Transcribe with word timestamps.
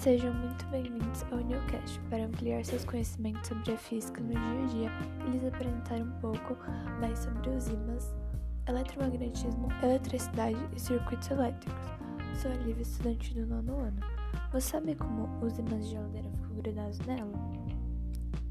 Sejam 0.00 0.32
muito 0.32 0.64
bem-vindos 0.66 1.24
ao 1.32 1.38
Newcast. 1.38 1.98
Para 2.08 2.24
ampliar 2.24 2.64
seus 2.64 2.84
conhecimentos 2.84 3.48
sobre 3.48 3.72
a 3.72 3.76
física 3.76 4.20
no 4.20 4.30
dia 4.30 4.40
a 4.40 4.66
dia, 4.66 4.90
eles 5.26 5.44
apresentaram 5.44 6.04
um 6.04 6.20
pouco 6.20 6.56
mais 7.00 7.18
sobre 7.18 7.50
os 7.50 7.66
ímãs, 7.66 8.14
eletromagnetismo, 8.68 9.66
eletricidade 9.82 10.56
e 10.76 10.78
circuitos 10.78 11.28
elétricos. 11.28 11.84
Sou 12.40 12.48
a 12.48 12.54
Lívia, 12.54 12.82
estudante 12.82 13.34
do 13.34 13.44
nono 13.44 13.80
ano. 13.80 14.00
Você 14.52 14.70
sabe 14.70 14.94
como 14.94 15.44
os 15.44 15.58
ímãs 15.58 15.84
de 15.86 15.90
geladeira 15.90 16.30
ficam 16.30 16.54
grudados 16.54 16.98
nela? 17.00 17.32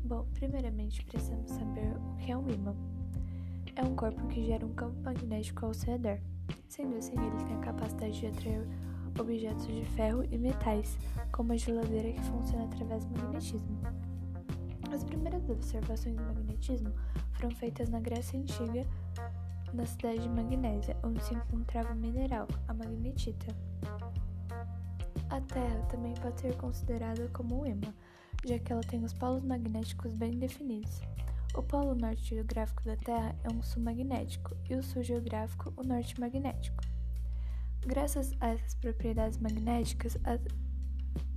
Bom, 0.03 0.27
primeiramente 0.33 1.05
precisamos 1.05 1.49
saber 1.49 1.95
o 1.95 2.17
que 2.17 2.29
é 2.29 2.37
um 2.37 2.49
ímã. 2.49 2.75
É 3.77 3.83
um 3.83 3.95
corpo 3.95 4.27
que 4.27 4.43
gera 4.43 4.65
um 4.65 4.73
campo 4.73 5.01
magnético 5.01 5.65
ao 5.65 5.73
seu 5.73 5.93
redor. 5.93 6.19
Sendo 6.67 6.97
assim, 6.97 7.13
ele 7.13 7.45
tem 7.45 7.55
a 7.55 7.59
capacidade 7.59 8.19
de 8.19 8.27
atrair 8.27 8.67
objetos 9.19 9.67
de 9.67 9.85
ferro 9.85 10.23
e 10.31 10.37
metais, 10.37 10.97
como 11.31 11.53
a 11.53 11.57
geladeira 11.57 12.11
que 12.11 12.21
funciona 12.23 12.65
através 12.65 13.05
do 13.05 13.21
magnetismo. 13.21 13.79
As 14.91 15.03
primeiras 15.03 15.49
observações 15.49 16.15
do 16.15 16.23
magnetismo 16.23 16.93
foram 17.33 17.51
feitas 17.55 17.89
na 17.89 17.99
Grécia 17.99 18.39
Antiga, 18.39 18.85
na 19.73 19.85
cidade 19.85 20.19
de 20.19 20.29
Magnésia, 20.29 20.95
onde 21.03 21.23
se 21.23 21.33
encontrava 21.33 21.93
o 21.93 21.95
mineral, 21.95 22.47
a 22.67 22.73
magnetita. 22.73 23.53
A 25.29 25.41
Terra 25.41 25.81
também 25.89 26.13
pode 26.15 26.39
ser 26.39 26.55
considerada 26.55 27.27
como 27.33 27.61
um 27.61 27.65
ímã, 27.65 27.93
já 28.45 28.57
que 28.59 28.71
ela 28.71 28.81
tem 28.81 29.03
os 29.03 29.13
polos 29.13 29.43
magnéticos 29.43 30.13
bem 30.13 30.31
definidos. 30.31 31.01
O 31.53 31.61
polo 31.61 31.95
norte 31.95 32.35
geográfico 32.35 32.83
da 32.83 32.95
Terra 32.95 33.35
é 33.43 33.53
um 33.53 33.61
sul 33.61 33.83
magnético 33.83 34.55
e 34.69 34.75
o 34.75 34.83
sul 34.83 35.03
geográfico 35.03 35.73
o 35.75 35.83
norte 35.83 36.19
magnético. 36.19 36.96
Graças 37.87 38.33
a 38.41 38.49
essas 38.49 38.75
propriedades 38.75 39.37
magnéticas 39.37 40.17
a, 40.25 40.37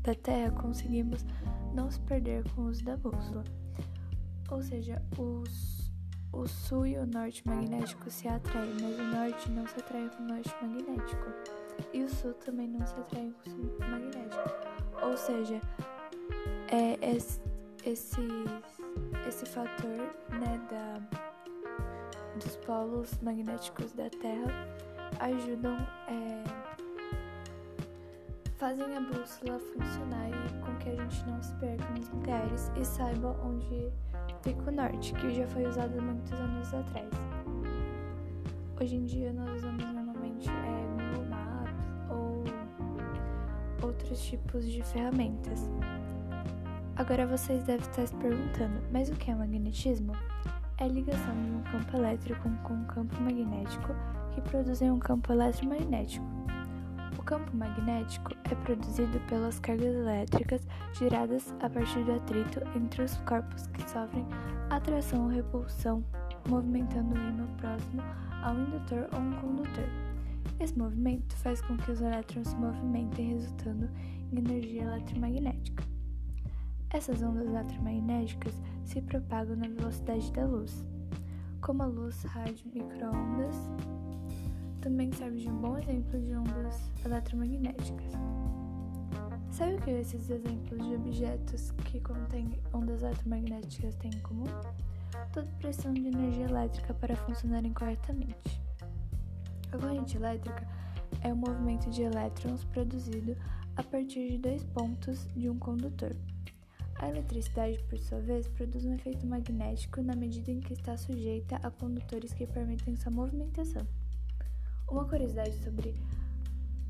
da 0.03 0.17
Terra, 0.17 0.51
conseguimos 0.51 1.25
não 1.73 1.89
se 1.89 2.01
perder 2.01 2.42
com 2.51 2.62
o 2.62 2.65
uso 2.67 2.84
da 2.84 2.97
bússola. 2.97 3.45
Ou 4.51 4.61
seja, 4.61 5.01
os, 5.17 5.92
o 6.33 6.48
sul 6.48 6.87
e 6.87 6.98
o 6.98 7.07
norte 7.07 7.47
magnético 7.47 8.11
se 8.11 8.27
atraem, 8.27 8.75
mas 8.81 8.98
o 8.98 9.03
norte 9.05 9.48
não 9.48 9.65
se 9.69 9.79
atrai 9.79 10.11
com 10.11 10.25
o 10.25 10.27
norte 10.27 10.53
magnético. 10.61 11.27
E 11.95 12.03
o 12.03 12.09
sul 12.09 12.34
também 12.34 12.67
não 12.67 12.85
se 12.85 12.95
atrai 12.95 13.31
com 13.31 13.48
o 13.48 13.53
sul 13.53 13.77
magnético. 13.79 15.07
Ou 15.07 15.17
seja, 15.17 15.61
é 16.67 17.14
esse, 17.14 17.41
esse, 17.85 18.29
esse 19.29 19.47
fator 19.47 20.17
né, 20.33 20.61
da, 20.69 20.98
dos 22.35 22.57
polos 22.57 23.17
magnéticos 23.23 23.92
da 23.92 24.11
Terra 24.11 24.80
ajudam, 25.19 25.77
é, 26.08 26.44
fazem 28.56 28.97
a 28.97 29.00
bússola 29.00 29.58
funcionar 29.58 30.28
e 30.28 30.61
com 30.61 30.77
que 30.77 30.91
a 30.91 30.94
gente 30.94 31.27
não 31.27 31.42
se 31.42 31.52
perca 31.55 31.89
nos 31.91 32.08
lugares 32.11 32.70
e 32.77 32.84
saiba 32.84 33.36
onde 33.42 33.91
fica 34.42 34.70
o 34.70 34.72
norte, 34.72 35.12
que 35.14 35.34
já 35.34 35.47
foi 35.48 35.67
usado 35.67 36.00
muitos 36.00 36.33
anos 36.33 36.72
atrás. 36.72 37.11
Hoje 38.80 38.97
em 38.97 39.05
dia 39.05 39.33
nós 39.33 39.50
usamos 39.56 39.84
normalmente 39.92 40.48
é, 40.48 41.12
Google 41.12 41.27
Maps 41.27 41.86
ou 42.11 42.45
outros 43.86 44.22
tipos 44.22 44.64
de 44.64 44.83
ferramentas. 44.83 45.69
Agora 46.97 47.27
vocês 47.27 47.62
devem 47.62 47.86
estar 47.86 48.06
se 48.06 48.14
perguntando, 48.17 48.80
mas 48.92 49.08
o 49.08 49.14
que 49.14 49.30
é 49.30 49.34
magnetismo? 49.34 50.12
É 50.78 50.84
a 50.84 50.89
ligação 50.89 51.34
de 51.34 51.50
um 51.50 51.62
campo 51.62 51.97
elétrico 51.97 52.48
com 52.62 52.74
um 52.74 52.84
campo 52.84 53.20
magnético 53.20 53.95
que 54.31 54.41
produzem 54.41 54.91
um 54.91 54.98
campo 54.98 55.33
eletromagnético. 55.33 56.25
O 57.19 57.23
campo 57.23 57.55
magnético 57.56 58.33
é 58.50 58.55
produzido 58.55 59.20
pelas 59.28 59.61
cargas 59.61 59.95
elétricas 59.95 60.67
geradas 60.95 61.55
a 61.61 61.69
partir 61.69 62.02
do 62.05 62.13
atrito 62.13 62.61
entre 62.74 63.02
os 63.02 63.17
corpos 63.18 63.67
que 63.68 63.89
sofrem 63.89 64.27
atração 64.70 65.24
ou 65.24 65.29
repulsão, 65.29 66.05
movimentando 66.48 67.14
o 67.14 67.18
ímã 67.18 67.46
próximo 67.58 68.02
ao 68.42 68.58
indutor 68.58 69.08
ou 69.13 69.20
um 69.20 69.33
condutor. 69.41 69.89
Esse 70.58 70.79
movimento 70.79 71.36
faz 71.36 71.61
com 71.62 71.77
que 71.77 71.91
os 71.91 72.01
elétrons 72.01 72.48
se 72.48 72.57
movimentem, 72.57 73.35
resultando 73.35 73.89
em 74.33 74.39
energia 74.39 74.83
eletromagnética. 74.83 75.85
Essas 76.91 77.23
ondas 77.23 77.47
eletromagnéticas 77.47 78.61
se 78.85 79.01
propagam 79.02 79.57
na 79.57 79.68
velocidade 79.68 80.33
da 80.33 80.45
luz, 80.45 80.85
como 81.61 81.83
a 81.83 81.86
luz, 81.86 82.24
rádio, 82.24 82.67
microondas 82.74 83.57
também 84.80 85.13
serve 85.13 85.39
de 85.39 85.48
um 85.48 85.57
bom 85.57 85.79
exemplo 85.79 86.20
de 86.20 86.35
ondas 86.35 86.91
eletromagnéticas. 87.05 88.13
Sabe 89.51 89.74
o 89.74 89.80
que 89.80 89.91
esses 89.91 90.30
exemplos 90.30 90.86
de 90.86 90.95
objetos 90.95 91.70
que 91.85 92.01
contêm 92.01 92.58
ondas 92.73 93.02
eletromagnéticas 93.02 93.95
têm 93.96 94.11
em 94.11 94.20
comum? 94.20 94.46
Toda 95.33 95.46
pressão 95.58 95.92
de 95.92 96.07
energia 96.07 96.46
elétrica 96.46 96.95
para 96.95 97.14
funcionarem 97.17 97.73
corretamente. 97.73 98.61
A 99.73 99.79
corrente 99.79 100.17
elétrica 100.17 100.67
é 101.23 101.33
o 101.33 101.36
movimento 101.36 101.91
de 101.91 102.02
elétrons 102.02 102.64
produzido 102.64 103.36
a 103.77 103.83
partir 103.83 104.30
de 104.30 104.39
dois 104.39 104.64
pontos 104.64 105.27
de 105.36 105.48
um 105.51 105.58
condutor. 105.58 106.17
A 106.97 107.08
eletricidade, 107.08 107.83
por 107.85 107.98
sua 107.98 108.20
vez, 108.20 108.47
produz 108.48 108.85
um 108.85 108.95
efeito 108.95 109.27
magnético 109.27 110.02
na 110.02 110.14
medida 110.14 110.51
em 110.51 110.61
que 110.61 110.73
está 110.73 110.97
sujeita 110.97 111.57
a 111.57 111.70
condutores 111.70 112.33
que 112.33 112.47
permitem 112.47 112.97
sua 112.97 113.11
movimentação. 113.11 113.86
Uma 114.90 115.05
curiosidade 115.05 115.55
sobre 115.62 115.95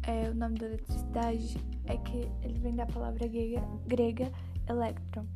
é, 0.04 0.30
o 0.30 0.34
nome 0.34 0.58
da 0.58 0.66
eletricidade 0.66 1.58
é 1.84 1.98
que 1.98 2.26
ele 2.42 2.58
vem 2.58 2.74
da 2.74 2.86
palavra 2.86 3.26
grega, 3.26 3.62
grega 3.86 4.32
electron, 4.66 5.26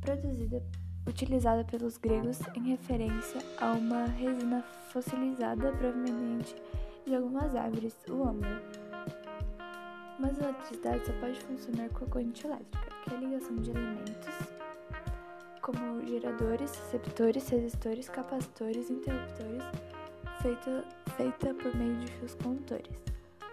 produzida, 0.00 0.60
utilizada 1.06 1.64
pelos 1.64 1.96
gregos 1.96 2.40
em 2.56 2.70
referência 2.70 3.40
a 3.60 3.72
uma 3.72 4.06
resina 4.06 4.62
fossilizada 4.90 5.70
proveniente 5.70 6.56
de 7.06 7.14
algumas 7.14 7.54
árvores, 7.54 7.96
o 8.10 8.24
âmbar. 8.24 8.62
Mas 10.18 10.40
a 10.40 10.48
eletricidade 10.48 11.06
só 11.06 11.12
pode 11.20 11.38
funcionar 11.38 11.88
com 11.90 12.04
a 12.04 12.08
corrente 12.08 12.44
elétrica, 12.44 12.88
que 13.04 13.14
é 13.14 13.16
a 13.16 13.20
ligação 13.20 13.56
de 13.58 13.70
elementos 13.70 14.58
como 15.62 16.04
geradores, 16.04 16.74
receptores, 16.74 17.48
resistores, 17.48 18.08
capacitores, 18.08 18.90
interruptores 18.90 19.62
feita, 20.42 20.84
feita 21.18 21.52
por 21.52 21.74
meio 21.74 21.96
de 21.96 22.06
fios 22.12 22.34
condutores, 22.36 23.02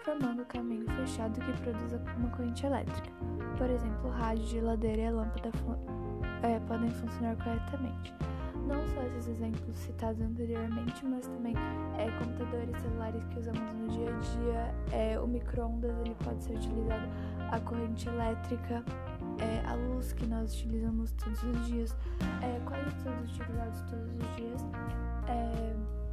formando 0.04 0.44
um 0.44 0.46
caminho 0.46 0.86
fechado 0.92 1.42
que 1.42 1.62
produz 1.64 1.94
uma 2.16 2.30
corrente 2.30 2.64
elétrica. 2.64 3.10
Por 3.58 3.68
exemplo, 3.68 4.12
rádio, 4.12 4.46
geladeira 4.46 5.02
e 5.02 5.10
lâmpada 5.10 5.50
é, 6.44 6.60
podem 6.68 6.92
funcionar 6.92 7.36
corretamente. 7.38 8.14
Não 8.68 8.86
só 8.90 9.02
esses 9.02 9.30
exemplos 9.30 9.76
citados 9.78 10.22
anteriormente, 10.22 11.04
mas 11.06 11.28
também 11.28 11.56
é, 11.98 12.10
computadores 12.20 12.78
celulares 12.82 13.24
que 13.26 13.40
usamos 13.40 13.74
no 13.74 13.88
dia 13.90 14.10
a 14.10 14.20
dia, 14.20 14.76
é, 14.92 15.20
o 15.20 15.28
micro-ondas 15.28 15.92
pode 16.24 16.44
ser 16.44 16.54
utilizado, 16.58 17.08
a 17.52 17.60
corrente 17.60 18.08
elétrica, 18.08 18.84
é, 19.40 19.68
a 19.68 19.74
luz 19.74 20.14
que 20.14 20.28
nós 20.28 20.54
utilizamos 20.54 21.12
todos 21.14 21.44
os 21.44 21.66
dias, 21.66 21.96
é, 22.44 22.60
quase 22.66 22.96
todos 23.04 23.32
utilizados 23.32 23.82
todos 23.90 24.14
os 24.14 24.36
dias. 24.36 24.62
É, 25.28 26.05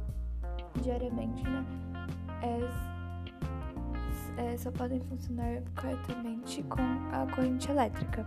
diariamente, 0.81 1.43
né? 1.43 1.65
É, 2.41 2.93
é, 4.53 4.57
só 4.57 4.71
podem 4.71 4.99
funcionar 5.01 5.61
corretamente 5.79 6.63
com 6.63 6.81
a 7.11 7.27
corrente 7.33 7.69
elétrica. 7.69 8.25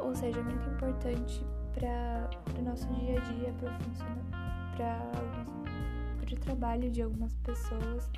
Ou 0.00 0.14
seja, 0.14 0.38
é 0.38 0.42
muito 0.42 0.68
importante 0.68 1.44
para 1.74 2.30
o 2.58 2.62
nosso 2.62 2.88
dia 2.94 3.18
a 3.18 3.24
dia, 3.24 3.54
para 3.58 3.68
o 6.32 6.36
trabalho 6.40 6.90
de 6.90 7.02
algumas 7.02 7.34
pessoas 7.36 8.10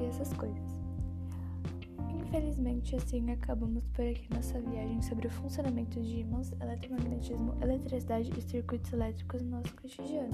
e 0.00 0.04
essas 0.04 0.32
coisas. 0.34 0.76
Infelizmente, 2.26 2.96
assim 2.96 3.30
acabamos 3.30 3.84
por 3.88 4.04
aqui 4.04 4.26
nossa 4.32 4.60
viagem 4.60 5.00
sobre 5.02 5.26
o 5.26 5.30
funcionamento 5.30 6.00
de 6.00 6.20
ímãs, 6.20 6.52
eletromagnetismo, 6.60 7.54
eletricidade 7.60 8.32
e 8.36 8.42
circuitos 8.42 8.92
elétricos 8.92 9.42
no 9.42 9.50
nosso 9.50 9.74
cotidiano. 9.74 10.32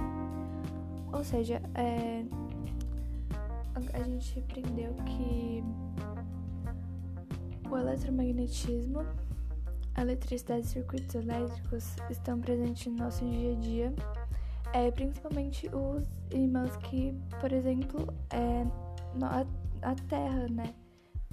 Ou 1.12 1.22
seja, 1.22 1.60
é, 1.74 2.24
a 3.92 4.02
gente 4.02 4.38
aprendeu 4.38 4.94
que 5.04 5.62
o 7.70 7.76
eletromagnetismo, 7.76 9.00
a 9.94 10.02
eletricidade 10.02 10.66
e 10.66 10.68
circuitos 10.68 11.14
elétricos 11.14 11.96
estão 12.10 12.40
presentes 12.40 12.86
no 12.86 12.98
nosso 12.98 13.24
dia 13.24 13.52
a 13.52 13.60
dia, 13.60 13.94
é, 14.72 14.90
principalmente 14.90 15.68
os 15.68 16.06
ímãs 16.32 16.76
que, 16.76 17.14
por 17.40 17.52
exemplo, 17.52 18.06
é, 18.30 18.64
a, 19.82 19.94
Terra, 20.08 20.48
né, 20.48 20.74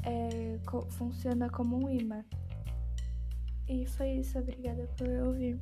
é, 0.04 0.60
co 0.66 0.82
funciona 0.92 1.50
como 1.50 1.86
um 1.86 1.90
ímã. 1.90 2.24
E 3.68 3.86
foi 3.86 4.14
isso, 4.14 4.38
obrigada 4.40 4.88
por 4.98 5.08
ouvir. 5.28 5.60